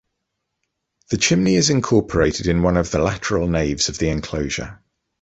[1.11, 4.81] The chimney is incorporated in one of the lateral naves of the enclosure.